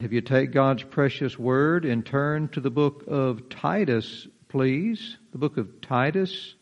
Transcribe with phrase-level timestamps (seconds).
[0.00, 5.36] If you take God's precious word and turn to the book of Titus, please, the
[5.36, 6.54] book of Titus,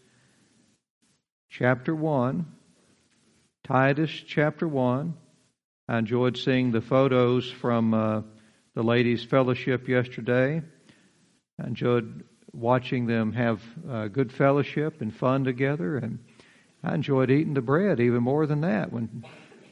[1.49, 2.47] chapter 1.
[3.63, 5.15] Titus, chapter 1.
[5.87, 8.23] I enjoyed seeing the photos from uh,
[8.75, 10.61] the ladies' fellowship yesterday.
[11.63, 16.19] I enjoyed watching them have uh, good fellowship and fun together, and
[16.83, 19.25] I enjoyed eating the bread even more than that when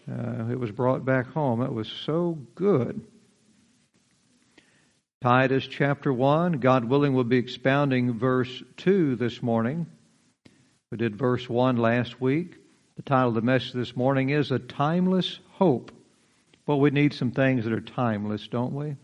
[0.08, 1.62] uh, it was brought back home.
[1.62, 3.04] It was so good.
[5.26, 6.60] Titus chapter 1.
[6.60, 9.88] God willing, we'll be expounding verse 2 this morning.
[10.92, 12.54] We did verse 1 last week.
[12.94, 15.90] The title of the message this morning is A Timeless Hope.
[16.64, 18.94] Well, we need some things that are timeless, don't we?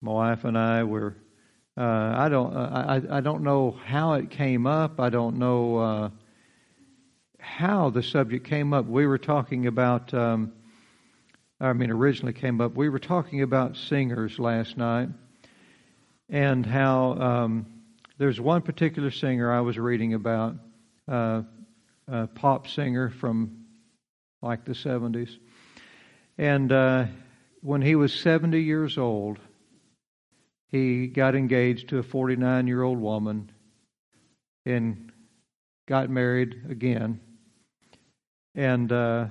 [0.00, 1.16] My wife and I were.
[1.76, 1.82] Uh,
[2.16, 2.54] I don't.
[2.54, 5.00] Uh, I, I don't know how it came up.
[5.00, 6.10] I don't know uh,
[7.40, 8.86] how the subject came up.
[8.86, 10.14] We were talking about.
[10.14, 10.52] Um,
[11.62, 12.74] I mean, originally came up.
[12.74, 15.10] We were talking about singers last night,
[16.28, 17.66] and how um,
[18.18, 20.56] there's one particular singer I was reading about,
[21.06, 21.42] uh,
[22.08, 23.64] a pop singer from
[24.42, 25.36] like the 70s,
[26.36, 27.04] and uh,
[27.60, 29.38] when he was 70 years old,
[30.72, 33.52] he got engaged to a 49 year old woman,
[34.66, 35.12] and
[35.86, 37.20] got married again,
[38.56, 38.90] and.
[38.90, 39.26] Uh,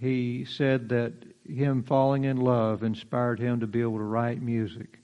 [0.00, 1.12] he said that
[1.46, 4.98] him falling in love inspired him to be able to write music.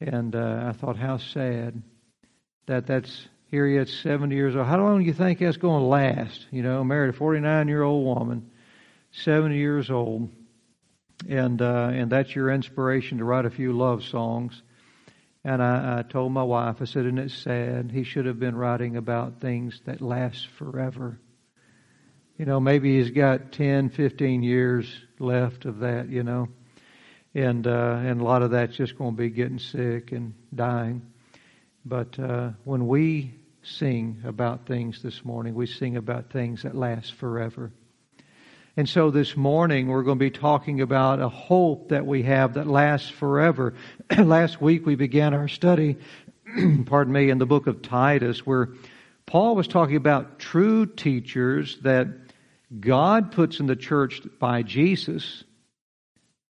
[0.00, 1.82] And uh, I thought, how sad
[2.66, 4.66] that that's here he is, 70 years old.
[4.66, 6.46] How long do you think that's going to last?
[6.50, 8.50] You know, married a 49 year old woman,
[9.12, 10.30] 70 years old,
[11.28, 14.62] and uh, and that's your inspiration to write a few love songs.
[15.44, 17.90] And I, I told my wife, I said, isn't it sad?
[17.92, 21.18] He should have been writing about things that last forever
[22.40, 26.48] you know, maybe he's got 10, 15 years left of that, you know.
[27.34, 31.02] And uh, and a lot of that's just going to be getting sick and dying.
[31.84, 37.12] But uh, when we sing about things this morning, we sing about things that last
[37.12, 37.72] forever.
[38.74, 42.54] And so this morning we're going to be talking about a hope that we have
[42.54, 43.74] that lasts forever.
[44.16, 45.98] Last week we began our study,
[46.86, 48.70] pardon me, in the book of Titus where
[49.26, 52.08] Paul was talking about true teachers that
[52.78, 55.42] God puts in the church by Jesus,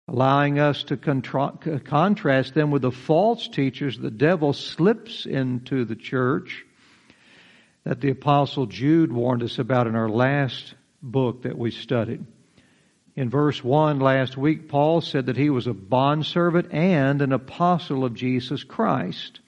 [0.07, 5.97] allowing us to contra- contrast them with the false teachers the devil slips into the
[5.97, 6.65] church
[7.85, 12.27] that the apostle Jude warned us about in our last book that we studied.
[13.17, 18.05] In verse 1 last week, Paul said that he was a bondservant and an apostle
[18.05, 19.41] of Jesus Christ.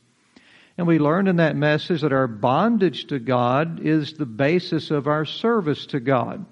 [0.79, 5.07] And we learned in that message that our bondage to God is the basis of
[5.07, 6.47] our service to God.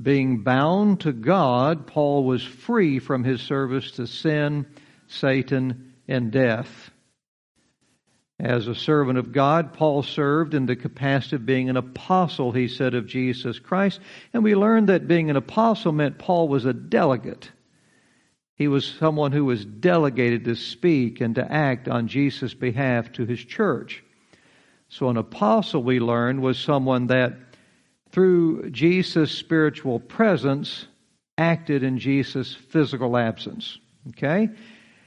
[0.00, 4.66] Being bound to God, Paul was free from his service to sin,
[5.06, 6.90] Satan, and death.
[8.40, 12.66] As a servant of God, Paul served in the capacity of being an apostle, he
[12.66, 14.00] said, of Jesus Christ.
[14.32, 17.50] And we learned that being an apostle meant Paul was a delegate.
[18.56, 23.26] He was someone who was delegated to speak and to act on Jesus' behalf to
[23.26, 24.02] his church.
[24.88, 27.34] So an apostle, we learned, was someone that
[28.12, 30.86] through Jesus' spiritual presence,
[31.36, 33.78] acted in Jesus' physical absence.
[34.10, 34.50] Okay?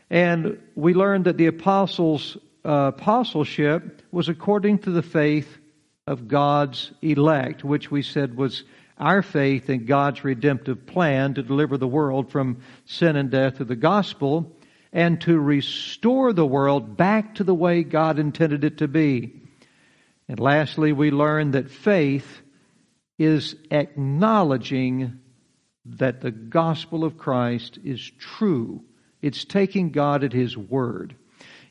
[0.09, 5.57] And we learned that the apostles' uh, apostleship was according to the faith
[6.07, 8.63] of God's elect, which we said was
[8.97, 13.65] our faith in God's redemptive plan to deliver the world from sin and death through
[13.65, 14.51] the gospel
[14.93, 19.41] and to restore the world back to the way God intended it to be.
[20.29, 22.41] And lastly, we learned that faith
[23.17, 25.19] is acknowledging
[25.85, 28.83] that the gospel of Christ is true.
[29.21, 31.15] It's taking God at His word.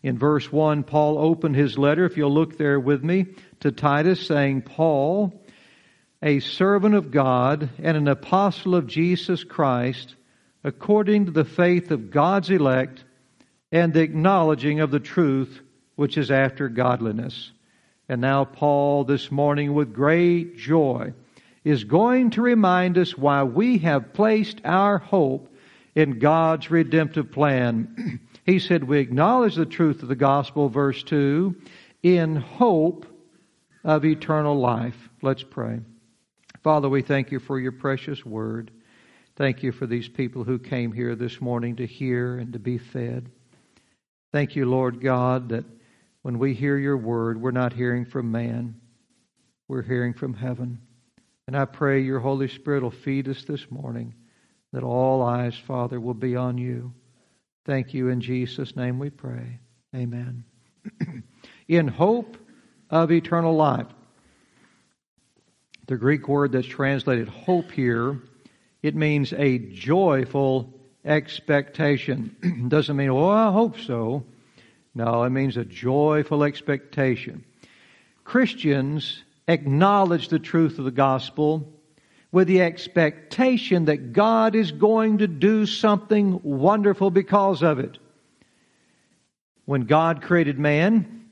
[0.05, 3.25] In verse 1, Paul opened his letter, if you'll look there with me,
[3.61, 5.33] to Titus, saying, Paul,
[6.23, 10.15] a servant of God and an apostle of Jesus Christ,
[10.63, 13.03] according to the faith of God's elect
[13.73, 15.63] and the acknowledging of the truth
[15.95, 17.51] which is after godliness.
[18.07, 21.15] And now, Paul, this morning, with great joy,
[21.65, 25.49] is going to remind us why we have placed our hope
[25.95, 28.21] in God's redemptive plan.
[28.47, 31.57] he said, We acknowledge the truth of the gospel, verse 2,
[32.03, 33.07] in hope
[33.83, 35.09] of eternal life.
[35.23, 35.81] Let's pray.
[36.63, 38.71] Father, we thank you for your precious word.
[39.37, 42.79] Thank you for these people who came here this morning to hear and to be
[42.79, 43.31] fed.
[44.33, 45.65] Thank you, Lord God, that
[46.23, 48.81] when we hear your word, we're not hearing from man,
[49.69, 50.79] we're hearing from heaven.
[51.47, 54.15] And I pray your Holy Spirit will feed us this morning,
[54.73, 56.93] that all eyes, Father, will be on you.
[57.67, 59.61] Thank you in Jesus' name we pray.
[59.95, 60.45] Amen.
[61.69, 62.37] in hope
[62.91, 63.87] of eternal life.
[65.87, 68.21] The Greek word that's translated hope here,
[68.83, 70.73] it means a joyful
[71.05, 72.67] expectation.
[72.69, 74.25] Doesn't mean, oh, I hope so.
[74.95, 77.45] No, it means a joyful expectation.
[78.23, 81.73] Christians acknowledge the truth of the gospel
[82.33, 87.99] with the expectation that God is going to do something wonderful because of it.
[89.67, 91.27] When God created man,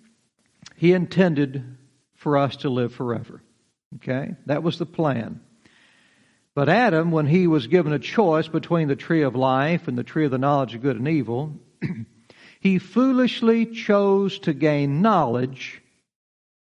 [0.76, 1.76] He intended
[2.14, 3.43] for us to live forever.
[3.97, 4.37] Okay?
[4.47, 5.41] That was the plan.
[6.55, 10.05] But Adam, when he was given a choice between the tree of life and the
[10.05, 11.56] tree of the knowledge of good and evil,
[12.61, 15.81] he foolishly chose to gain knowledge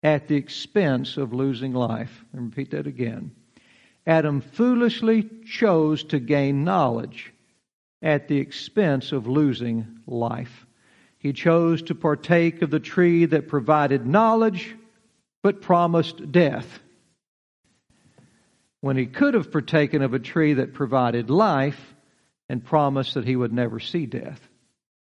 [0.03, 2.23] at the expense of losing life.
[2.33, 3.31] And repeat that again.
[4.05, 7.33] Adam foolishly chose to gain knowledge
[8.01, 10.65] at the expense of losing life.
[11.19, 14.75] He chose to partake of the tree that provided knowledge
[15.43, 16.79] but promised death.
[18.79, 21.93] When he could have partaken of a tree that provided life
[22.49, 24.47] and promised that he would never see death.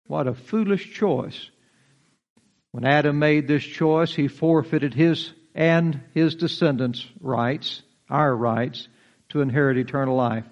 [0.08, 1.50] What a foolish choice.
[2.72, 8.88] When Adam made this choice, he forfeited his and his descendants' rights, our rights,
[9.30, 10.46] to inherit eternal life.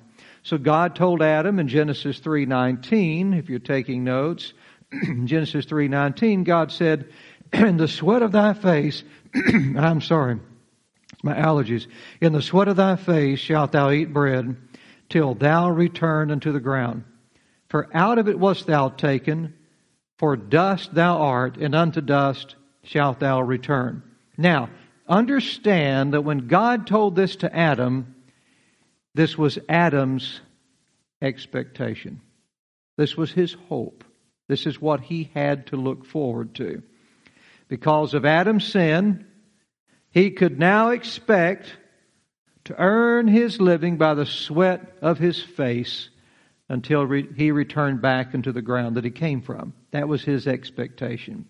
[0.43, 4.53] So God told Adam in Genesis 3:19, if you're taking notes,
[5.23, 7.09] Genesis 3:19, God said,
[7.53, 9.03] "In the sweat of thy face,
[9.35, 10.39] I'm sorry,
[11.23, 11.87] my allergies.
[12.21, 14.55] In the sweat of thy face shalt thou eat bread,
[15.09, 17.03] till thou return unto the ground.
[17.69, 19.53] For out of it wast thou taken,
[20.19, 24.03] for dust thou art, and unto dust shalt thou return.
[24.37, 24.69] Now,
[25.07, 28.15] understand that when God told this to Adam,
[29.15, 30.41] this was Adam's
[31.21, 32.19] expectation.
[32.97, 34.03] This was his hope.
[34.49, 36.83] This is what he had to look forward to.
[37.69, 39.25] Because of Adam's sin,
[40.11, 41.73] he could now expect
[42.65, 46.09] to earn his living by the sweat of his face
[46.69, 49.73] until re- he returned back into the ground that he came from.
[49.91, 51.45] That was his expectation.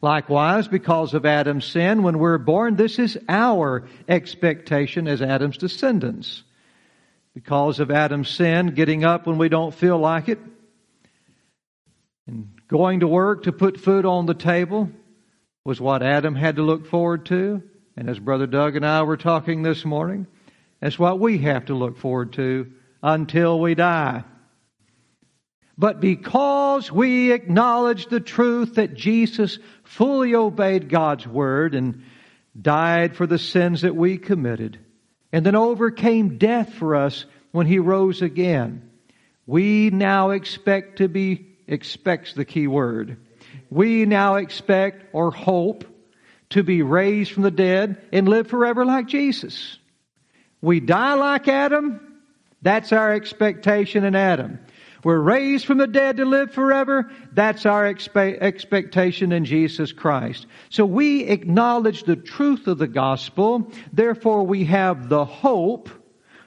[0.00, 6.44] Likewise, because of Adam's sin, when we're born, this is our expectation as Adam's descendants.
[7.34, 10.38] Because of Adam's sin, getting up when we don't feel like it,
[12.26, 14.90] and going to work to put food on the table
[15.64, 17.62] was what Adam had to look forward to.
[17.96, 20.26] And as Brother Doug and I were talking this morning,
[20.80, 22.70] that's what we have to look forward to
[23.02, 24.24] until we die.
[25.76, 32.02] But because we acknowledge the truth that Jesus fully obeyed God's word and
[32.60, 34.78] died for the sins that we committed,
[35.32, 38.90] and then overcame death for us when he rose again,
[39.46, 43.16] we now expect to be, expects the key word.
[43.70, 45.84] We now expect or hope
[46.50, 49.78] to be raised from the dead and live forever like Jesus.
[50.60, 52.07] We die like Adam,
[52.62, 54.58] that's our expectation in Adam.
[55.04, 57.10] We're raised from the dead to live forever.
[57.32, 60.46] That's our expe- expectation in Jesus Christ.
[60.70, 63.70] So we acknowledge the truth of the gospel.
[63.92, 65.88] Therefore, we have the hope,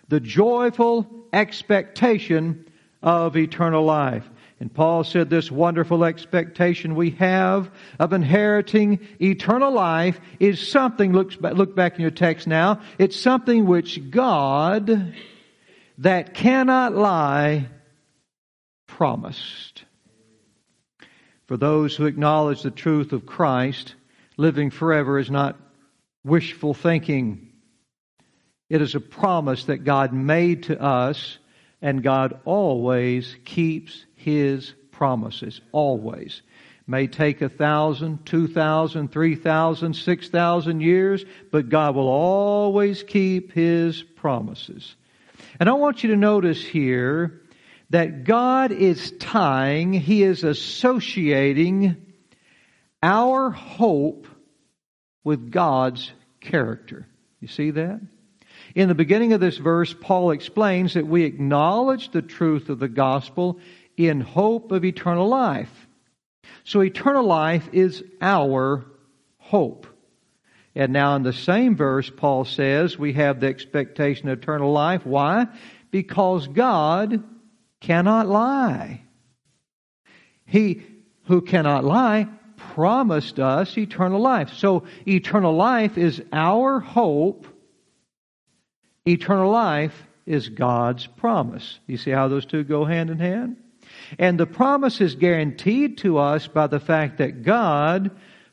[0.10, 2.66] the joyful expectation
[3.02, 4.30] of eternal life.
[4.60, 11.34] And Paul said this wonderful expectation we have of inheriting eternal life is something, look,
[11.42, 15.16] look back in your text now, it's something which God
[16.02, 17.68] that cannot lie
[18.88, 19.84] promised.
[21.46, 23.96] For those who acknowledge the truth of Christ,
[24.36, 25.60] living forever is not
[26.24, 27.52] wishful thinking.
[28.70, 31.38] It is a promise that God made to us,
[31.82, 35.62] and God always keeps His promises.
[35.72, 36.42] Always.
[36.88, 43.04] May take a thousand, two thousand, three thousand, six thousand years, but God will always
[43.04, 44.96] keep His promises.
[45.62, 47.40] And I want you to notice here
[47.92, 52.04] that God is tying, He is associating
[53.04, 54.26] our hope
[55.24, 57.06] with God's character.
[57.42, 58.02] You see that?
[58.74, 62.90] In the beginning of this verse, Paul explains that we acknowledge the truth of the
[62.90, 63.60] gospel
[63.96, 65.88] in hope of eternal life.
[66.64, 68.84] So eternal life is our
[69.38, 69.86] hope.
[70.76, 75.06] And now in the same verse, Paul says we have the expectation of eternal life.
[75.06, 75.48] Why?
[75.92, 77.24] Because God
[77.82, 79.02] cannot lie.
[80.46, 80.84] He
[81.26, 84.54] who cannot lie promised us eternal life.
[84.54, 87.48] So eternal life is our hope
[89.06, 91.80] Eternal life is God's promise.
[91.88, 93.58] You see how those two go hand in hand?
[94.20, 98.12] And the promise is guaranteed to us by the fact that God,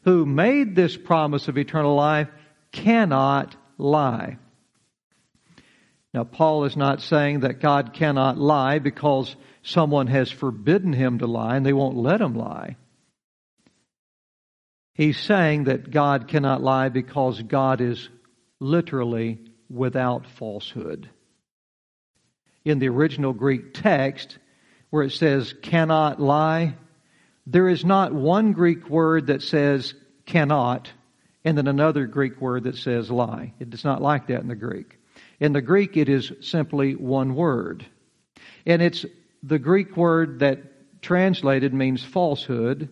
[0.08, 2.28] who made this promise of eternal life,
[2.72, 4.38] cannot lie.
[6.14, 11.26] Now, Paul is not saying that God cannot lie because someone has forbidden him to
[11.26, 12.76] lie and they won't let him lie.
[14.94, 18.08] He's saying that God cannot lie because God is
[18.60, 19.38] literally
[19.68, 21.10] without falsehood.
[22.64, 24.38] In the original Greek text,
[24.88, 26.76] where it says cannot lie,
[27.50, 29.94] there is not one Greek word that says
[30.26, 30.90] cannot
[31.44, 33.54] and then another Greek word that says lie.
[33.58, 34.98] It is not like that in the Greek.
[35.40, 37.86] In the Greek, it is simply one word.
[38.66, 39.06] And it's
[39.42, 42.90] the Greek word that translated means falsehood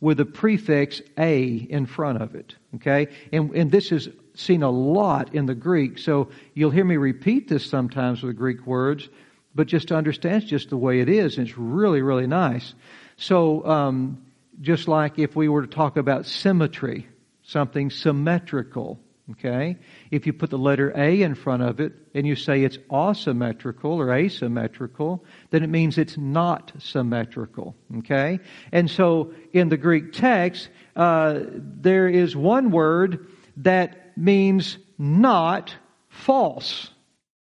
[0.00, 2.54] with the prefix a in front of it.
[2.74, 3.08] Okay?
[3.32, 5.96] And, and this is seen a lot in the Greek.
[5.96, 9.08] So you'll hear me repeat this sometimes with Greek words,
[9.54, 11.38] but just to understand it's just the way it is.
[11.38, 12.74] And it's really, really nice.
[13.16, 14.22] So, um,
[14.60, 17.08] just like if we were to talk about symmetry,
[17.42, 19.00] something symmetrical,
[19.32, 19.76] Okay?
[20.12, 23.94] If you put the letter A in front of it and you say it's asymmetrical
[23.94, 27.74] or asymmetrical, then it means it's not symmetrical.
[27.98, 28.38] Okay?
[28.70, 33.26] And so in the Greek text, uh, there is one word
[33.58, 35.74] that means not
[36.08, 36.88] false.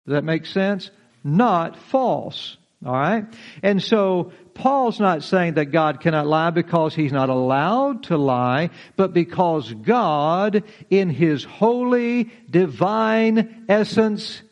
[0.07, 0.91] Does that make sense?
[1.25, 2.57] Not false.
[2.85, 3.27] All right?
[3.63, 8.71] And so Paul's not saying that God cannot lie because he's not allowed to lie,
[8.97, 14.43] but because God, in his holy, divine essence,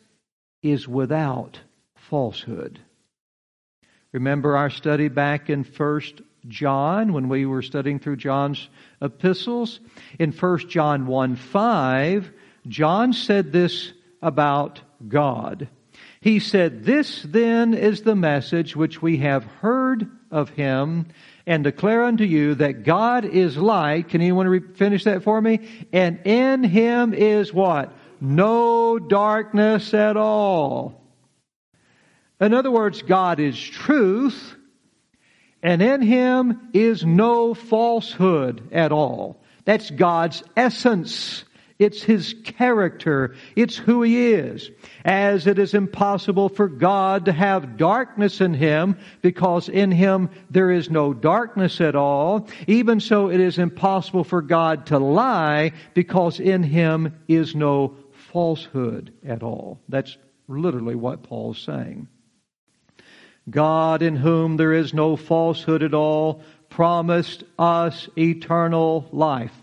[0.63, 1.59] is without
[1.95, 2.79] falsehood.
[4.13, 6.01] Remember our study back in 1
[6.47, 8.69] John when we were studying through John's
[9.01, 9.79] epistles?
[10.19, 12.31] In 1 John 1 5,
[12.67, 15.67] John said this about God.
[16.21, 21.07] He said, This then is the message which we have heard of him
[21.47, 24.09] and declare unto you that God is light.
[24.09, 25.67] Can anyone re- finish that for me?
[25.91, 27.91] And in him is what?
[28.19, 31.01] No darkness at all.
[32.39, 34.55] In other words, God is truth,
[35.63, 39.41] and in him is no falsehood at all.
[39.65, 41.43] That's God's essence.
[41.81, 43.33] It's His character.
[43.55, 44.69] It's who He is.
[45.03, 50.69] As it is impossible for God to have darkness in Him because in Him there
[50.69, 56.39] is no darkness at all, even so it is impossible for God to lie because
[56.39, 57.95] in Him is no
[58.31, 59.79] falsehood at all.
[59.89, 60.15] That's
[60.47, 62.07] literally what Paul's saying.
[63.49, 69.53] God in whom there is no falsehood at all promised us eternal life.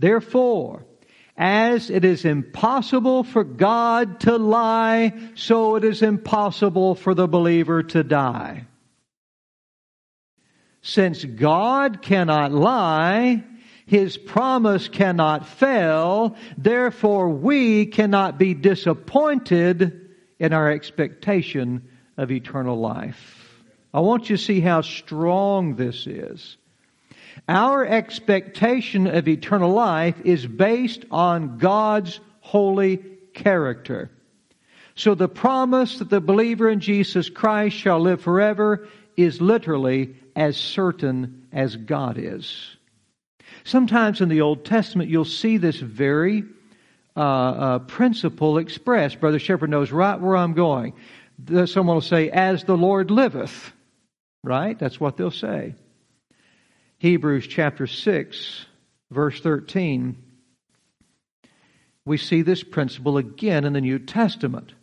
[0.00, 0.84] Therefore,
[1.40, 7.82] as it is impossible for God to lie, so it is impossible for the believer
[7.82, 8.66] to die.
[10.82, 13.42] Since God cannot lie,
[13.86, 23.62] His promise cannot fail, therefore we cannot be disappointed in our expectation of eternal life.
[23.94, 26.58] I want you to see how strong this is.
[27.48, 32.98] Our expectation of eternal life is based on God's holy
[33.34, 34.10] character.
[34.94, 40.56] So the promise that the believer in Jesus Christ shall live forever is literally as
[40.56, 42.76] certain as God is.
[43.64, 46.44] Sometimes in the Old Testament, you'll see this very
[47.16, 49.20] uh, uh, principle expressed.
[49.20, 50.94] Brother Shepherd knows right where I'm going.
[51.66, 53.72] Someone will say, As the Lord liveth.
[54.42, 54.78] Right?
[54.78, 55.74] That's what they'll say.
[57.00, 58.66] Hebrews chapter 6,
[59.10, 60.22] verse 13,
[62.04, 64.74] we see this principle again in the New Testament.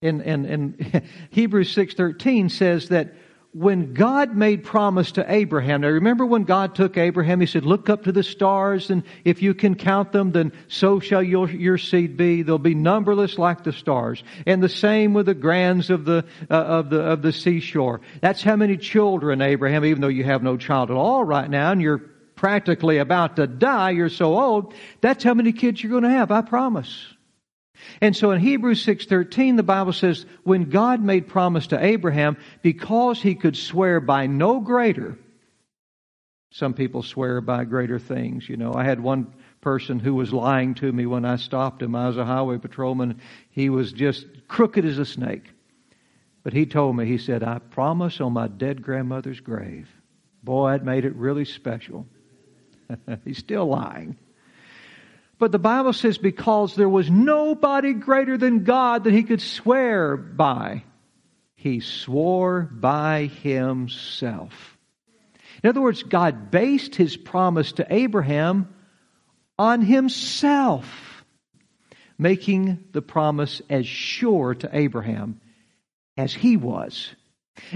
[0.00, 3.12] And, and, and Hebrews 6.13 says that
[3.54, 7.88] when God made promise to Abraham, now remember when God took Abraham, he said, look
[7.88, 11.78] up to the stars and if you can count them, then so shall your, your
[11.78, 12.42] seed be.
[12.42, 14.24] They'll be numberless like the stars.
[14.44, 18.00] And the same with the grands of the, uh, of the, of the seashore.
[18.20, 21.70] That's how many children, Abraham, even though you have no child at all right now
[21.70, 22.02] and you're
[22.34, 26.32] practically about to die, you're so old, that's how many kids you're going to have,
[26.32, 27.13] I promise.
[28.00, 33.20] And so in Hebrews 6:13 the Bible says when God made promise to Abraham because
[33.20, 35.18] he could swear by no greater
[36.54, 38.72] some people swear by greater things, you know.
[38.72, 41.96] I had one person who was lying to me when I stopped him.
[41.96, 43.20] I was a highway patrolman.
[43.50, 45.50] He was just crooked as a snake.
[46.44, 49.88] But he told me, he said, I promise on my dead grandmother's grave.
[50.44, 52.06] Boy, it made it really special.
[53.24, 54.16] He's still lying.
[55.38, 60.16] But the Bible says because there was nobody greater than God that he could swear
[60.16, 60.84] by,
[61.56, 64.78] he swore by himself.
[65.62, 68.68] In other words, God based his promise to Abraham
[69.58, 71.24] on himself,
[72.18, 75.40] making the promise as sure to Abraham
[76.16, 77.14] as he was.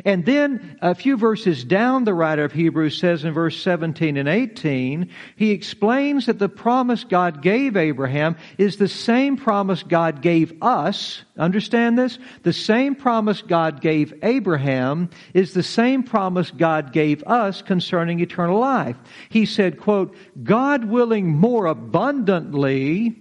[0.05, 4.29] And then a few verses down, the writer of Hebrews says in verse 17 and
[4.29, 10.53] 18, he explains that the promise God gave Abraham is the same promise God gave
[10.63, 11.23] us.
[11.37, 12.19] Understand this?
[12.43, 18.59] The same promise God gave Abraham is the same promise God gave us concerning eternal
[18.59, 18.97] life.
[19.29, 23.17] He said, quote, God willing more abundantly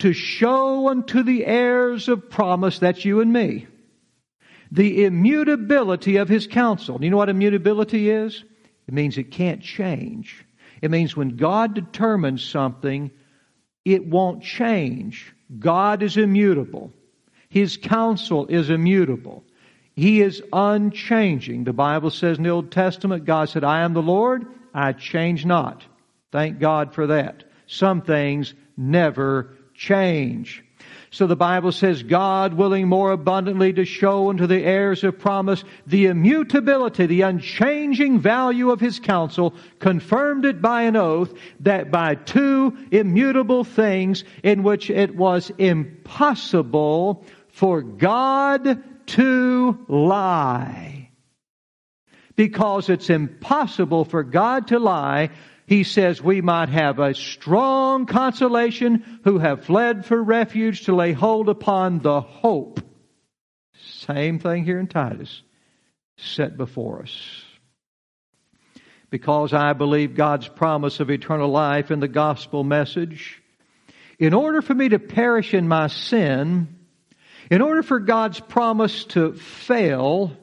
[0.00, 3.68] to show unto the heirs of promise, that's you and me
[4.70, 6.98] the immutability of his counsel.
[6.98, 8.44] Do you know what immutability is?
[8.86, 10.44] It means it can't change.
[10.82, 13.10] It means when God determines something,
[13.84, 15.32] it won't change.
[15.58, 16.92] God is immutable.
[17.48, 19.44] His counsel is immutable.
[19.94, 21.64] He is unchanging.
[21.64, 25.46] The Bible says in the Old Testament, God said, I am the Lord, I change
[25.46, 25.84] not.
[26.32, 27.44] Thank God for that.
[27.66, 30.62] Some things never change.
[31.16, 35.64] So the Bible says, God willing more abundantly to show unto the heirs of promise
[35.86, 42.16] the immutability, the unchanging value of his counsel, confirmed it by an oath that by
[42.16, 51.08] two immutable things in which it was impossible for God to lie.
[52.34, 55.30] Because it's impossible for God to lie,
[55.66, 61.12] he says we might have a strong consolation who have fled for refuge to lay
[61.12, 62.80] hold upon the hope.
[63.74, 65.42] Same thing here in Titus,
[66.16, 67.42] set before us.
[69.10, 73.42] Because I believe God's promise of eternal life in the gospel message,
[74.18, 76.76] in order for me to perish in my sin,
[77.50, 80.36] in order for God's promise to fail,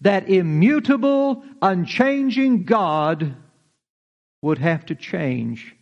[0.00, 3.36] that immutable, unchanging God
[4.44, 5.74] would have to change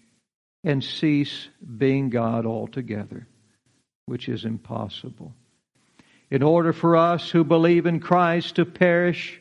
[0.63, 1.49] and cease
[1.79, 3.27] being God altogether,
[4.07, 5.35] which is impossible.
[6.31, 9.41] In order for us who believe in Christ to perish,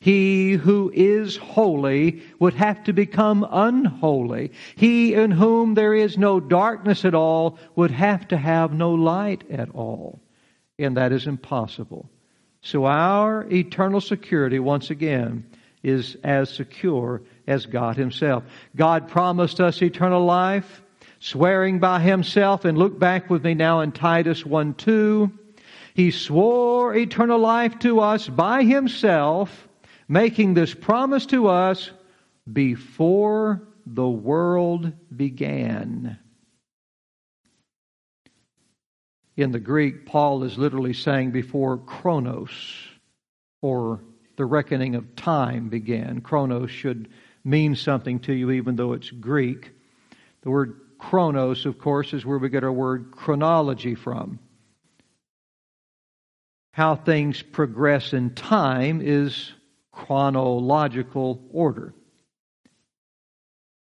[0.00, 4.52] he who is holy would have to become unholy.
[4.74, 9.44] He in whom there is no darkness at all would have to have no light
[9.50, 10.18] at all.
[10.78, 12.08] And that is impossible.
[12.62, 15.44] So our eternal security, once again,
[15.82, 18.44] is as secure as God Himself.
[18.76, 20.82] God promised us eternal life,
[21.20, 25.30] swearing by Himself, and look back with me now in Titus 1 2.
[25.94, 29.68] He swore eternal life to us by Himself,
[30.08, 31.90] making this promise to us
[32.50, 36.18] before the world began.
[39.36, 42.50] In the Greek, Paul is literally saying before chronos,
[43.62, 44.00] or
[44.36, 46.20] the reckoning of time began.
[46.20, 47.08] Chronos should
[47.44, 49.72] mean something to you, even though it's Greek.
[50.42, 54.38] The word chronos, of course, is where we get our word chronology from.
[56.72, 59.52] How things progress in time is
[59.92, 61.92] chronological order.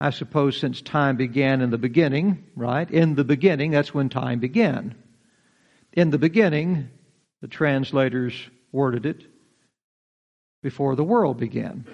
[0.00, 2.90] I suppose since time began in the beginning, right?
[2.90, 4.96] In the beginning, that's when time began.
[5.92, 6.90] In the beginning,
[7.40, 8.35] the translators
[8.72, 9.24] worded it,
[10.62, 11.87] before the world began.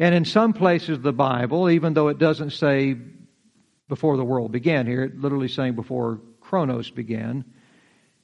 [0.00, 2.96] And in some places of the Bible, even though it doesn't say
[3.86, 7.44] before the world began here, it literally saying before Chronos began.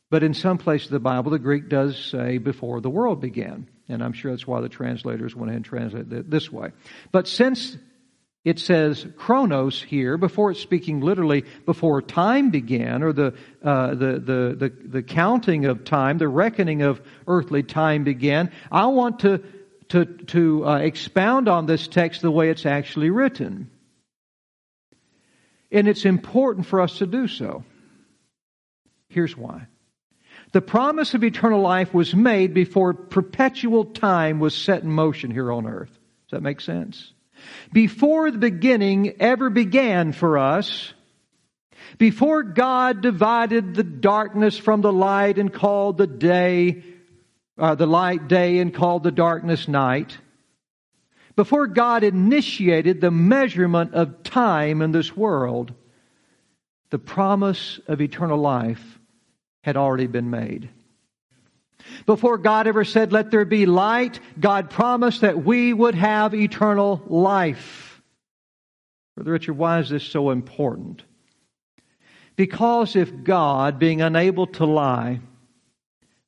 [0.09, 3.69] But in some places of the Bible, the Greek does say before the world began.
[3.91, 6.71] And I'm sure that's why the translators went ahead and translated it this way.
[7.13, 7.77] But since
[8.43, 14.13] it says chronos here, before it's speaking literally before time began, or the, uh, the,
[14.19, 19.43] the, the, the counting of time, the reckoning of earthly time began, I want to
[19.89, 23.71] to, to uh, expound on this text the way it's actually written.
[25.71, 27.65] And it's important for us to do so.
[29.09, 29.67] Here's why.
[30.53, 35.53] The promise of eternal life was made before perpetual time was set in motion here
[35.53, 35.91] on earth.
[35.91, 37.13] Does that make sense?
[37.73, 40.93] Before the beginning ever began for us,
[41.99, 46.83] before God divided the darkness from the light and called the day
[47.59, 50.17] uh, the light day and called the darkness night.
[51.37, 55.75] Before God initiated the measurement of time in this world,
[56.91, 58.99] the promise of eternal life
[59.63, 60.71] had already been made.
[62.05, 67.03] Before God ever said, let there be light, God promised that we would have eternal
[67.07, 68.01] life.
[69.15, 71.03] Brother Richard, why is this so important?
[72.35, 75.21] Because if God, being unable to lie,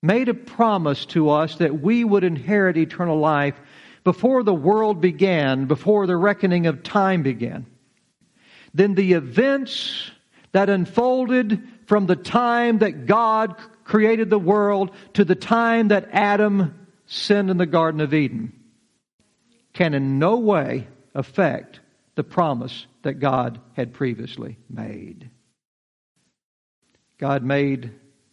[0.02, 3.58] made a promise to us that we would inherit eternal life
[4.04, 7.66] before the world began, before the reckoning of time began,
[8.72, 10.10] then the events
[10.52, 16.86] that unfolded from the time that God created the world to the time that Adam
[17.06, 18.52] sinned in the Garden of Eden
[19.72, 21.80] can in no way affect
[22.14, 25.30] the promise that God had previously made.
[27.18, 27.92] God made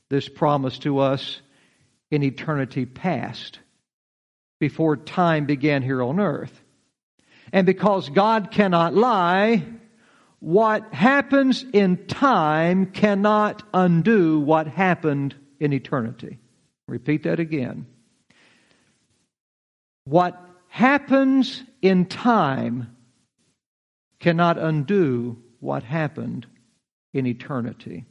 [0.10, 1.42] this promise to us
[2.16, 3.60] in eternity past,
[4.60, 6.62] before time began here on earth.
[7.52, 9.64] And because God cannot lie,
[10.40, 16.40] what happens in time cannot undo what happened in eternity.
[16.88, 17.86] Repeat that again.
[20.06, 22.96] What happens in time
[24.20, 26.48] cannot undo what happened
[27.14, 28.06] in eternity.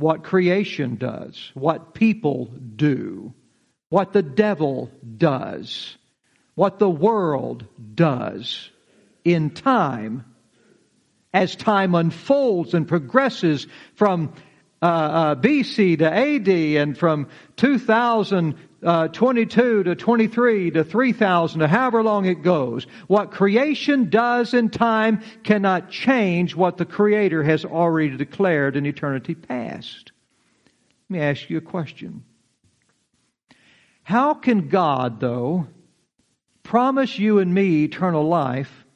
[0.00, 3.34] What creation does, what people do,
[3.90, 5.94] what the devil does,
[6.54, 8.70] what the world does
[9.26, 10.24] in time
[11.34, 14.32] as time unfolds and progresses from
[14.80, 17.28] uh, uh, BC to AD and from
[18.82, 22.86] Uh, 2022 to 23 to 3000 to however long it goes.
[23.08, 29.34] What creation does in time cannot change what the Creator has already declared in eternity
[29.34, 30.12] past.
[31.10, 32.24] Let me ask you a question.
[34.02, 35.66] How can God, though,
[36.62, 38.86] promise you and me eternal life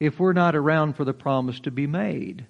[0.00, 2.46] if we're not around for the promise to be made?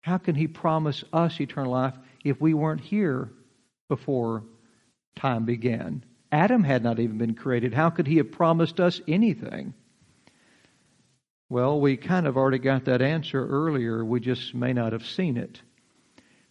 [0.00, 3.30] How can He promise us eternal life if we weren't here
[3.88, 4.44] before
[5.14, 6.04] time began?
[6.32, 7.72] Adam had not even been created.
[7.72, 9.74] How could He have promised us anything?
[11.48, 14.04] Well, we kind of already got that answer earlier.
[14.04, 15.60] We just may not have seen it.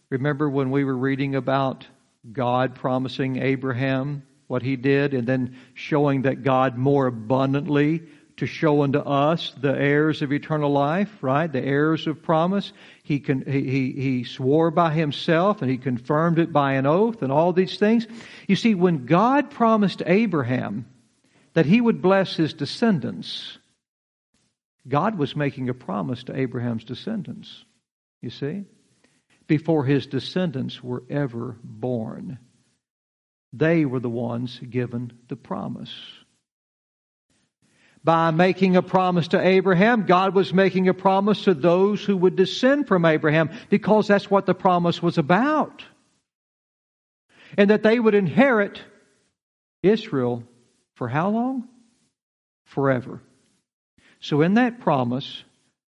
[0.08, 1.86] Remember when we were reading about
[2.32, 8.02] God promising Abraham what he did and then showing that God more abundantly
[8.36, 11.50] to show unto us the heirs of eternal life, right?
[11.50, 12.72] The heirs of promise.
[13.02, 17.32] He, can, he, he swore by himself and he confirmed it by an oath and
[17.32, 18.06] all these things.
[18.46, 20.86] You see, when God promised Abraham
[21.54, 23.58] that he would bless his descendants,
[24.86, 27.64] God was making a promise to Abraham's descendants.
[28.20, 28.64] You see?
[29.46, 32.38] Before his descendants were ever born.
[33.54, 35.94] They were the ones given the promise
[38.06, 40.06] by making a promise to Abraham.
[40.06, 44.46] God was making a promise to those who would descend from Abraham because that's what
[44.46, 45.84] the promise was about.
[47.58, 48.80] And that they would inherit
[49.82, 50.44] Israel
[50.94, 51.68] for how long?
[52.66, 53.20] Forever.
[54.20, 55.42] So, in that promise,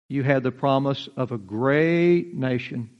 [0.08, 2.90] you had the promise of a great nation,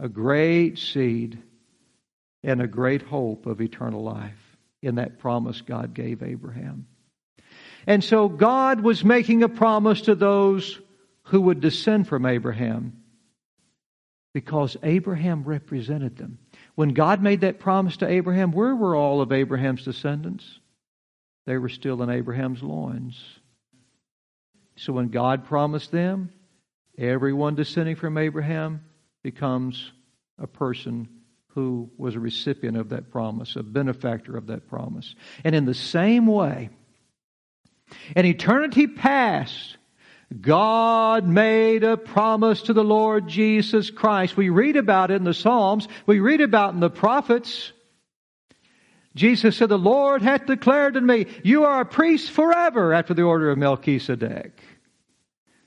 [0.00, 1.40] a great seed,
[2.42, 6.88] and a great hope of eternal life in that promise God gave Abraham.
[7.86, 10.80] And so God was making a promise to those
[11.24, 13.02] who would descend from Abraham
[14.32, 16.38] because Abraham represented them.
[16.74, 20.60] When God made that promise to Abraham, where were all of Abraham's descendants?
[21.46, 23.18] They were still in Abraham's loins.
[24.76, 26.30] So when God promised them,
[26.98, 28.84] everyone descending from Abraham
[29.22, 29.90] becomes
[30.38, 31.08] a person
[31.48, 35.14] who was a recipient of that promise, a benefactor of that promise.
[35.44, 36.68] And in the same way,
[38.14, 39.76] in eternity past,
[40.40, 44.36] God made a promise to the Lord Jesus Christ.
[44.36, 45.86] We read about it in the Psalms.
[46.04, 47.72] We read about it in the prophets.
[49.14, 53.22] Jesus said, The Lord hath declared to me, You are a priest forever after the
[53.22, 54.60] order of Melchizedek.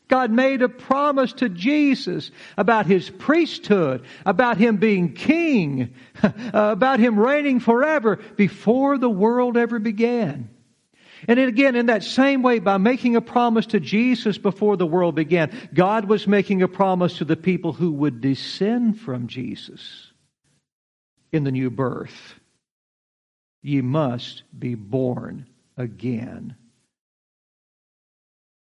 [0.10, 5.94] God made a promise to Jesus about his priesthood, about him being king,
[6.54, 10.50] about him reigning forever before the world ever began.
[11.28, 15.16] And again, in that same way, by making a promise to Jesus before the world
[15.16, 20.12] began, God was making a promise to the people who would descend from Jesus
[21.32, 22.36] in the new birth.
[23.62, 26.56] Ye must be born again.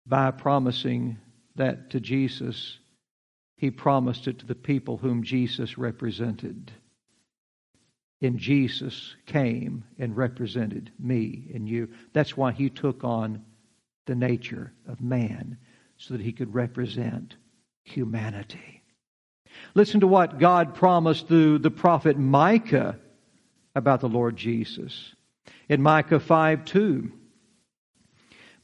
[0.06, 1.18] By promising
[1.56, 2.78] that to Jesus,
[3.56, 6.70] he promised it to the people whom Jesus represented
[8.22, 11.90] and Jesus came and represented me and you.
[12.12, 13.44] That's why he took on
[14.06, 15.58] the nature of man
[15.96, 17.36] so that he could represent
[17.84, 18.82] humanity.
[19.74, 22.98] Listen to what God promised through the prophet Micah
[23.74, 25.14] about the Lord Jesus.
[25.68, 27.12] In Micah 5 2,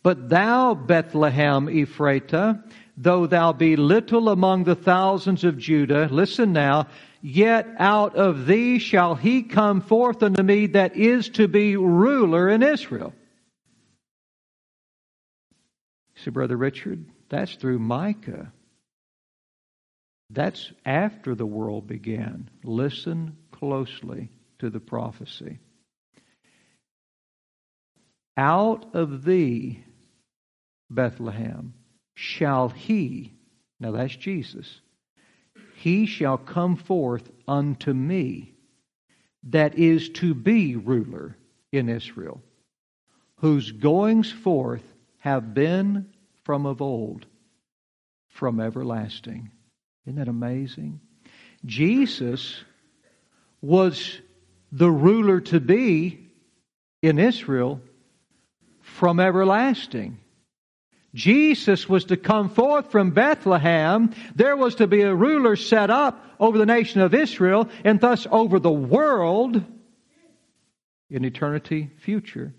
[0.02, 2.62] But thou, Bethlehem Ephratah,
[3.02, 6.86] though thou be little among the thousands of Judah, listen now,
[7.22, 12.50] yet out of thee shall he come forth unto me that is to be ruler
[12.50, 13.14] in Israel.
[16.16, 18.52] See, Brother Richard, that's through Micah.
[20.28, 22.50] That's after the world began.
[22.62, 25.58] Listen closely to the prophecy.
[28.36, 29.82] Out of thee,
[30.90, 31.72] Bethlehem,
[32.20, 33.32] shall he,
[33.80, 34.82] now that's Jesus,
[35.76, 38.52] he shall come forth unto me
[39.44, 41.34] that is to be ruler
[41.72, 42.42] in Israel,
[43.36, 44.82] whose goings forth
[45.20, 46.10] have been
[46.44, 47.24] from of old,
[48.28, 49.50] from everlasting.
[50.04, 51.00] Isn't that amazing?
[51.64, 52.62] Jesus
[53.62, 54.20] was
[54.70, 56.28] the ruler to be
[57.00, 57.80] in Israel
[58.82, 60.19] from everlasting.
[61.14, 64.12] Jesus was to come forth from Bethlehem.
[64.34, 68.26] There was to be a ruler set up over the nation of Israel and thus
[68.30, 69.62] over the world
[71.10, 72.54] in eternity future.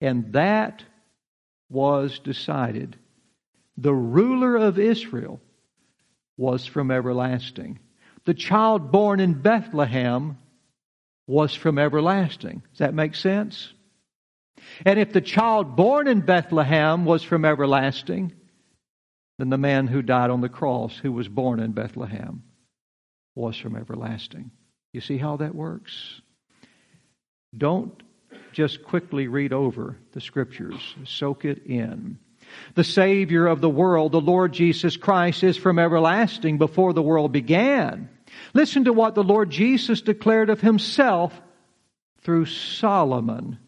[0.00, 0.84] And that
[1.70, 2.96] was decided.
[3.76, 5.40] The ruler of Israel
[6.36, 7.78] was from everlasting.
[8.24, 10.36] The child born in Bethlehem
[11.26, 12.62] was from everlasting.
[12.72, 13.72] Does that make sense?
[14.84, 18.32] And if the child born in Bethlehem was from everlasting,
[19.38, 22.42] then the man who died on the cross, who was born in Bethlehem,
[23.34, 24.50] was from everlasting.
[24.92, 26.20] You see how that works?
[27.56, 28.02] Don't
[28.52, 32.18] just quickly read over the scriptures, soak it in.
[32.74, 37.32] The Savior of the world, the Lord Jesus Christ, is from everlasting before the world
[37.32, 38.08] began.
[38.54, 41.38] Listen to what the Lord Jesus declared of himself
[42.22, 43.58] through Solomon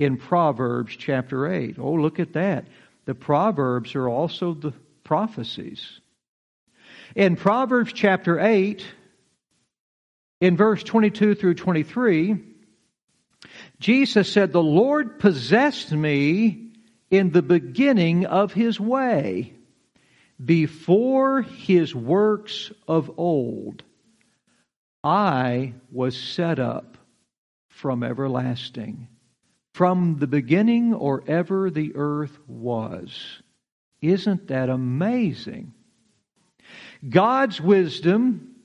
[0.00, 1.78] in Proverbs chapter 8.
[1.78, 2.66] Oh, look at that.
[3.04, 4.72] The Proverbs are also the
[5.04, 6.00] prophecies.
[7.14, 8.84] In Proverbs chapter 8,
[10.40, 12.38] in verse 22 through 23,
[13.78, 16.72] Jesus said, The Lord possessed me
[17.10, 19.52] in the beginning of his way,
[20.42, 23.82] before his works of old.
[25.04, 26.96] I was set up
[27.68, 29.08] from everlasting
[29.72, 33.42] from the beginning or ever the earth was.
[34.00, 35.74] Isn't that amazing?
[37.08, 38.56] God's wisdom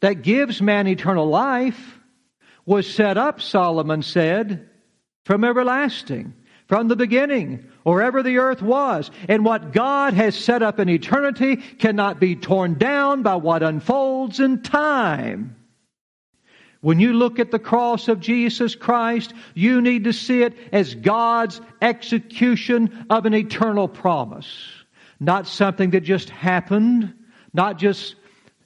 [0.00, 1.98] that gives man eternal life
[2.64, 4.68] was set up, Solomon said,
[5.24, 6.34] from everlasting,
[6.66, 9.10] from the beginning, or ever the earth was.
[9.28, 14.40] And what God has set up in eternity cannot be torn down by what unfolds
[14.40, 15.56] in time.
[16.82, 20.96] When you look at the cross of Jesus Christ, you need to see it as
[20.96, 24.68] God's execution of an eternal promise.
[25.20, 27.14] Not something that just happened,
[27.54, 28.16] not just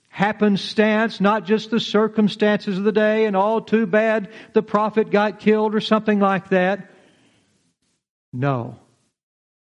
[0.09, 5.39] happenstance, not just the circumstances of the day and all too bad the prophet got
[5.39, 6.91] killed or something like that.
[8.33, 8.79] No.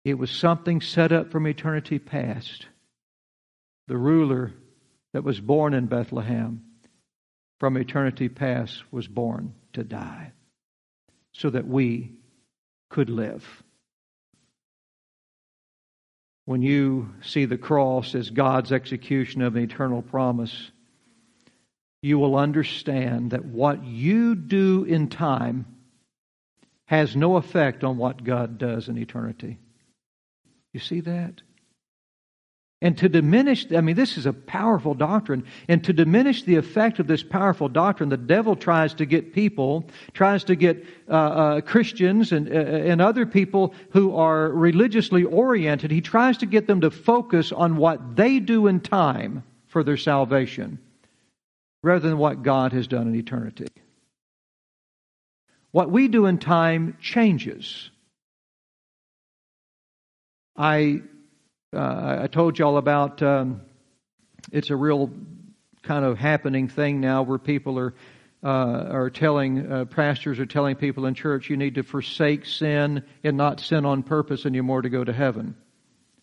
[0.04, 2.66] It was something set up from eternity past.
[3.86, 4.52] The ruler
[5.12, 6.64] that was born in Bethlehem
[7.62, 10.32] from eternity past was born to die
[11.30, 12.10] so that we
[12.90, 13.62] could live.
[16.44, 20.72] When you see the cross as God's execution of an eternal promise,
[22.02, 25.64] you will understand that what you do in time
[26.86, 29.60] has no effect on what God does in eternity.
[30.72, 31.42] You see that?
[32.82, 35.44] And to diminish, I mean, this is a powerful doctrine.
[35.68, 39.88] And to diminish the effect of this powerful doctrine, the devil tries to get people,
[40.14, 45.92] tries to get uh, uh, Christians and, uh, and other people who are religiously oriented,
[45.92, 49.96] he tries to get them to focus on what they do in time for their
[49.96, 50.80] salvation
[51.84, 53.68] rather than what God has done in eternity.
[55.70, 57.90] What we do in time changes.
[60.56, 61.02] I
[61.74, 63.62] uh, I told you all about um,
[64.50, 65.10] it's a real
[65.82, 67.94] kind of happening thing now where people are
[68.44, 73.04] uh, are telling uh, pastors are telling people in church you need to forsake sin
[73.22, 75.54] and not sin on purpose anymore to go to heaven.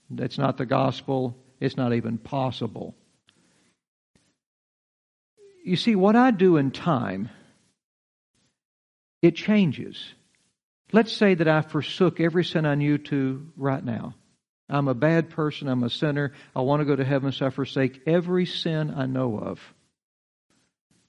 [0.10, 1.38] That's not the gospel.
[1.60, 2.96] It's not even possible.
[5.64, 7.30] You see, what I do in time,
[9.22, 10.14] it changes.
[10.92, 14.16] Let's say that I forsook every sin I knew to right now.
[14.70, 15.68] I'm a bad person.
[15.68, 16.34] I'm a sinner.
[16.56, 19.60] I want to go to heaven, so I forsake every sin I know of.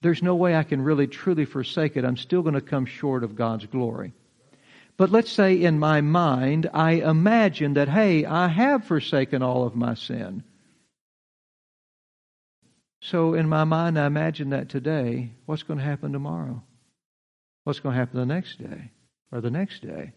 [0.03, 2.05] There's no way I can really truly forsake it.
[2.05, 4.14] I'm still going to come short of God's glory.
[4.96, 9.75] But let's say in my mind, I imagine that, hey, I have forsaken all of
[9.75, 10.42] my sin.
[13.03, 16.62] So in my mind, I imagine that today, what's going to happen tomorrow?
[17.64, 18.90] What's going to happen the next day
[19.33, 20.12] or the next day?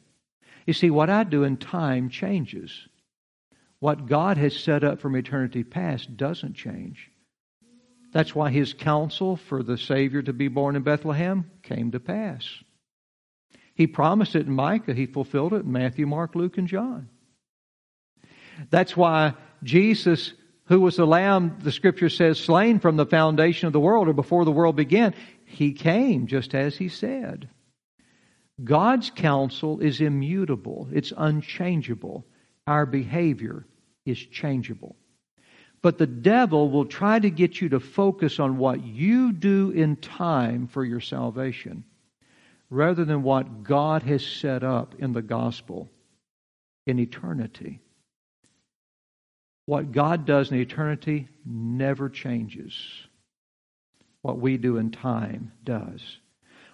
[0.65, 2.87] You see, what I do in time changes.
[3.83, 7.11] What God has set up from eternity past doesn't change.
[8.13, 12.47] That's why his counsel for the Savior to be born in Bethlehem came to pass.
[13.75, 17.09] He promised it in Micah, he fulfilled it in Matthew, Mark, Luke, and John.
[18.69, 20.31] That's why Jesus,
[20.67, 24.13] who was the lamb, the scripture says, slain from the foundation of the world or
[24.13, 27.49] before the world began, he came just as he said.
[28.63, 32.25] God's counsel is immutable, it's unchangeable.
[32.65, 33.65] Our behavior
[34.05, 34.95] is changeable.
[35.81, 39.97] But the devil will try to get you to focus on what you do in
[39.97, 41.83] time for your salvation
[42.69, 45.91] rather than what God has set up in the gospel
[46.87, 47.81] in eternity.
[49.65, 52.73] What God does in eternity never changes.
[54.21, 56.01] What we do in time does.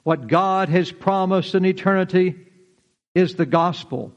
[0.04, 2.36] What God has promised in eternity
[3.14, 4.14] is the gospel.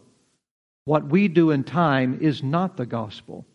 [0.84, 3.46] What we do in time is not the gospel.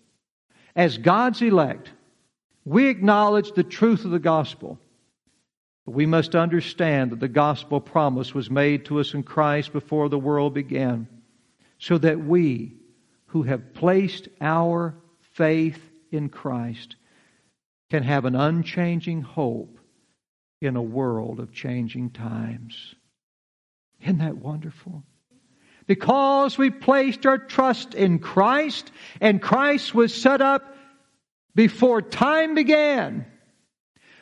[0.75, 1.91] As God's elect,
[2.63, 4.79] we acknowledge the truth of the gospel.
[5.85, 10.09] But we must understand that the gospel promise was made to us in Christ before
[10.09, 11.07] the world began,
[11.79, 12.75] so that we,
[13.27, 16.95] who have placed our faith in Christ,
[17.89, 19.79] can have an unchanging hope
[20.61, 22.95] in a world of changing times.
[24.01, 25.03] Isn't that wonderful?
[25.87, 30.75] Because we placed our trust in Christ, and Christ was set up
[31.55, 33.25] before time began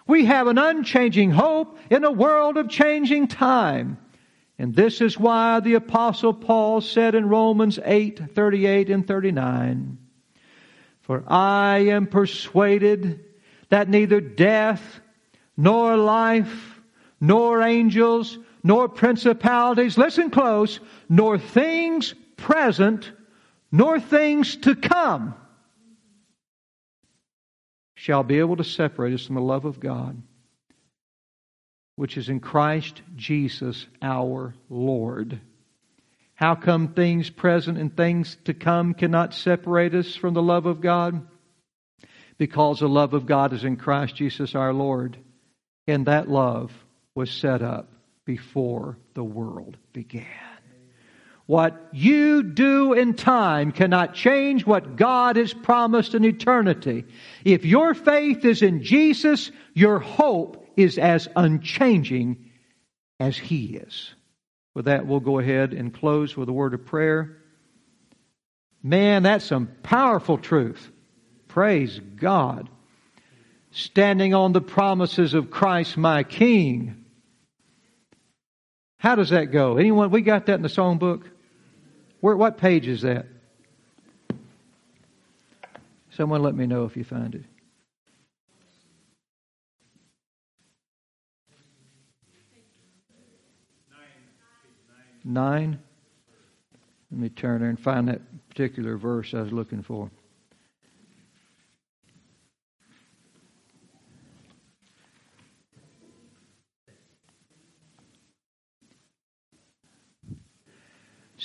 [0.07, 3.97] we have an unchanging hope in a world of changing time.
[4.57, 9.97] And this is why the apostle Paul said in Romans 8, 38 and 39,
[11.01, 13.25] For I am persuaded
[13.69, 15.01] that neither death,
[15.57, 16.79] nor life,
[17.19, 23.11] nor angels, nor principalities, listen close, nor things present,
[23.71, 25.35] nor things to come
[27.93, 30.19] shall be able to separate us from the love of God,
[31.95, 35.39] which is in Christ Jesus our Lord.
[36.33, 40.81] How come things present and things to come cannot separate us from the love of
[40.81, 41.27] God?
[42.39, 45.17] Because the love of God is in Christ Jesus our Lord,
[45.85, 46.71] and that love
[47.13, 47.91] was set up
[48.25, 50.25] before the world began.
[51.45, 57.05] What you do in time cannot change what God has promised in eternity.
[57.43, 62.49] If your faith is in Jesus, your hope is as unchanging
[63.19, 64.13] as He is.
[64.73, 67.37] With that, we'll go ahead and close with a word of prayer.
[68.81, 70.91] Man, that's some powerful truth.
[71.47, 72.69] Praise God.
[73.71, 77.04] Standing on the promises of Christ my King.
[78.97, 79.77] How does that go?
[79.77, 80.11] Anyone?
[80.11, 81.23] We got that in the songbook?
[82.21, 83.27] Where, what page is that?
[86.11, 87.43] Someone let me know if you find it.
[95.23, 95.79] Nine.
[97.11, 100.11] Let me turn there and find that particular verse I was looking for.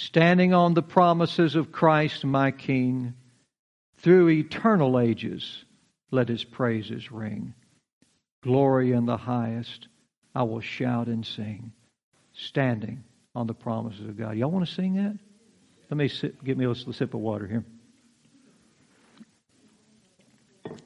[0.01, 3.15] Standing on the promises of Christ my King,
[3.99, 5.65] through eternal ages,
[6.11, 7.55] let his praises ring.
[8.43, 9.89] Glory in the highest,
[10.35, 11.73] I will shout and sing,
[12.33, 14.37] standing on the promises of God.
[14.37, 15.19] Y'all want to sing that?
[15.91, 17.65] Let me sit, get me a sip of water here.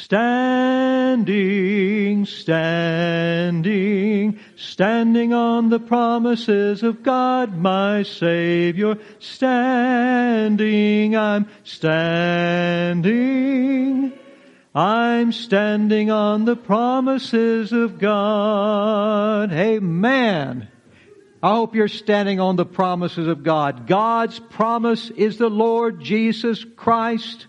[0.00, 1.26] Standing,
[2.24, 3.60] standing,
[4.56, 8.96] standing on the promises of God, my Savior.
[9.18, 13.02] Standing, I'm standing.
[14.74, 19.52] I'm standing on the promises of God.
[19.52, 20.68] Amen.
[21.42, 23.86] I hope you're standing on the promises of God.
[23.86, 27.46] God's promise is the Lord Jesus Christ.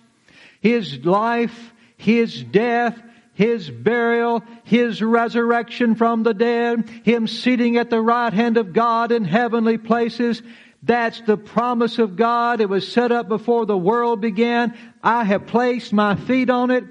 [0.60, 1.73] His life
[2.04, 3.02] his death,
[3.34, 9.12] His burial, His resurrection from the dead, Him sitting at the right hand of God
[9.14, 10.42] in heavenly places.
[10.84, 12.60] That's the promise of God.
[12.60, 14.78] It was set up before the world began.
[15.02, 16.84] I have placed my feet on it.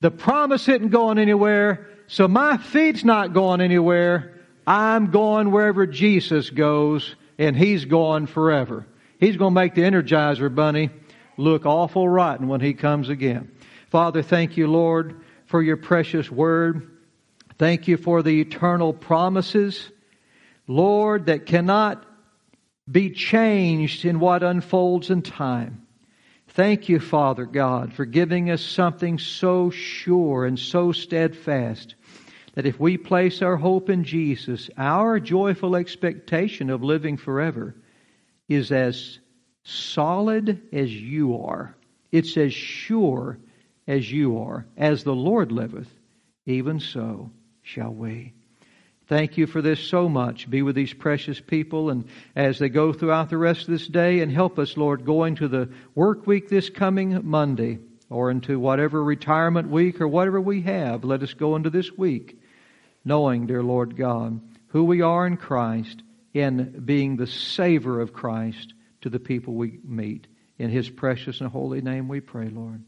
[0.00, 4.40] The promise isn't going anywhere, so my feet's not going anywhere.
[4.64, 8.86] I'm going wherever Jesus goes, and He's going forever.
[9.18, 10.90] He's going to make the Energizer Bunny
[11.36, 13.50] look awful rotten when He comes again.
[13.90, 16.90] Father, thank you, Lord, for your precious word.
[17.58, 19.90] Thank you for the eternal promises,
[20.66, 22.04] Lord, that cannot
[22.90, 25.86] be changed in what unfolds in time.
[26.48, 31.94] Thank you, Father God, for giving us something so sure and so steadfast
[32.54, 37.74] that if we place our hope in Jesus, our joyful expectation of living forever
[38.48, 39.18] is as
[39.62, 41.74] solid as you are.
[42.12, 43.38] It's as sure
[43.88, 44.66] as you are.
[44.76, 45.90] As the Lord liveth,
[46.46, 47.30] even so
[47.62, 48.34] shall we.
[49.08, 50.50] Thank you for this so much.
[50.50, 52.04] Be with these precious people and
[52.36, 55.48] as they go throughout the rest of this day and help us, Lord, going to
[55.48, 57.78] the work week this coming Monday
[58.10, 61.04] or into whatever retirement week or whatever we have.
[61.04, 62.38] Let us go into this week
[63.02, 66.02] knowing, dear Lord God, who we are in Christ
[66.34, 70.26] in being the savor of Christ to the people we meet.
[70.58, 72.82] In His precious and holy name we pray, Lord.